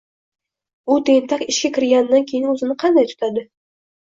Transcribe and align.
u 0.95 0.95
tentak 1.09 1.45
ishga 1.55 1.71
kirganidan 1.75 2.27
keyin 2.33 2.51
o‘zini 2.55 2.79
qanday 2.85 3.09
tutadi? 3.13 3.49